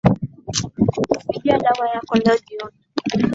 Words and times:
Kujia 1.27 1.57
dawa 1.57 1.89
yako 1.89 2.15
leo 2.15 2.37
jioni 2.49 2.73